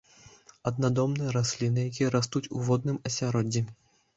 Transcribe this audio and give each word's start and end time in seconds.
Аднадомныя 0.69 1.35
расліны, 1.37 1.79
якія 1.91 2.09
растуць 2.17 2.45
у 2.55 2.65
водным 2.71 2.97
асяроддзі. 3.11 3.65